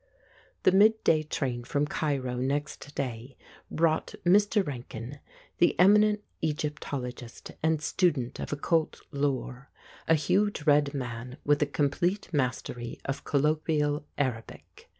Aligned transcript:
The 0.63 0.71
midday 0.71 1.21
train 1.21 1.63
from 1.63 1.85
Cairo 1.85 2.35
next 2.37 2.95
day 2.95 3.37
brought 3.69 4.15
Mr. 4.25 4.65
Rankin, 4.65 5.19
the 5.59 5.79
eminent 5.79 6.23
Egyptologist 6.41 7.51
and 7.61 7.83
student 7.83 8.39
of 8.39 8.51
occult 8.51 9.01
lore, 9.11 9.69
a 10.07 10.15
huge 10.15 10.63
red 10.63 10.95
man 10.95 11.37
with 11.45 11.61
a 11.61 11.67
complete 11.67 12.33
mastery 12.33 12.99
of 13.05 13.23
colloquial 13.25 14.03
Arabic. 14.17 14.89